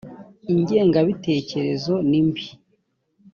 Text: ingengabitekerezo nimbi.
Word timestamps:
ingengabitekerezo 0.53 1.93
nimbi. 2.09 2.45